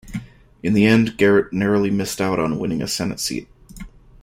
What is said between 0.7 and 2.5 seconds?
the end Garrett narrowly missed out